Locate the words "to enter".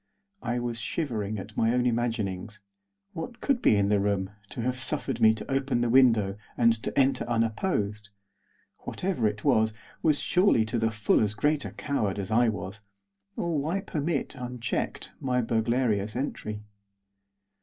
6.81-7.23